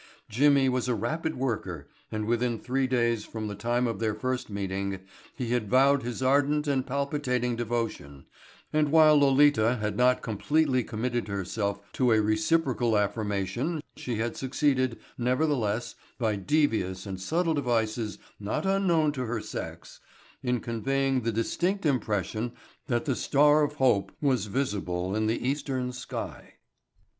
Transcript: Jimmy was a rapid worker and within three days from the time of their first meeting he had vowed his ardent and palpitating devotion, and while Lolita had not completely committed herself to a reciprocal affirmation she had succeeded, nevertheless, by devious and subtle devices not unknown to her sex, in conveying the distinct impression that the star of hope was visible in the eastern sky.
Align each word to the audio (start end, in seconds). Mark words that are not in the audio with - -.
Jimmy 0.29 0.67
was 0.67 0.87
a 0.87 0.95
rapid 0.95 1.35
worker 1.35 1.87
and 2.11 2.25
within 2.25 2.57
three 2.57 2.87
days 2.87 3.23
from 3.23 3.47
the 3.47 3.53
time 3.53 3.85
of 3.85 3.99
their 3.99 4.15
first 4.15 4.49
meeting 4.49 5.01
he 5.35 5.51
had 5.51 5.69
vowed 5.69 6.01
his 6.01 6.23
ardent 6.23 6.65
and 6.67 6.87
palpitating 6.87 7.55
devotion, 7.55 8.25
and 8.73 8.89
while 8.91 9.15
Lolita 9.15 9.75
had 9.75 9.95
not 9.95 10.23
completely 10.23 10.83
committed 10.83 11.27
herself 11.27 11.79
to 11.93 12.13
a 12.13 12.19
reciprocal 12.19 12.97
affirmation 12.97 13.79
she 13.95 14.15
had 14.15 14.35
succeeded, 14.35 14.97
nevertheless, 15.19 15.93
by 16.17 16.35
devious 16.35 17.05
and 17.05 17.21
subtle 17.21 17.53
devices 17.53 18.17
not 18.39 18.65
unknown 18.65 19.11
to 19.11 19.25
her 19.27 19.39
sex, 19.39 19.99
in 20.41 20.61
conveying 20.61 21.21
the 21.21 21.31
distinct 21.31 21.85
impression 21.85 22.53
that 22.87 23.05
the 23.05 23.15
star 23.15 23.61
of 23.61 23.73
hope 23.75 24.11
was 24.19 24.47
visible 24.47 25.15
in 25.15 25.27
the 25.27 25.47
eastern 25.47 25.91
sky. 25.91 26.55